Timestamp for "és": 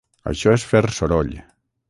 0.59-0.65